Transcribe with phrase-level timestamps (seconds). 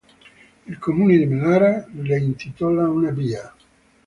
[0.65, 3.53] Il comune di Melara le intitola una via.